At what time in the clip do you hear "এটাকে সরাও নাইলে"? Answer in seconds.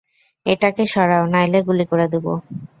0.45-1.59